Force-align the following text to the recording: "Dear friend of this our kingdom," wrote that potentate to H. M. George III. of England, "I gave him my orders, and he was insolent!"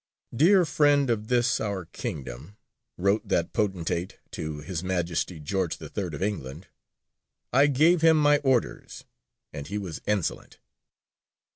"Dear 0.35 0.65
friend 0.65 1.11
of 1.11 1.27
this 1.27 1.59
our 1.61 1.85
kingdom," 1.85 2.57
wrote 2.97 3.27
that 3.27 3.53
potentate 3.53 4.17
to 4.31 4.63
H. 4.65 4.83
M. 4.83 5.05
George 5.43 5.79
III. 5.79 5.89
of 6.07 6.23
England, 6.23 6.65
"I 7.53 7.67
gave 7.67 8.01
him 8.01 8.17
my 8.17 8.39
orders, 8.39 9.03
and 9.53 9.67
he 9.67 9.77
was 9.77 10.01
insolent!" 10.07 10.57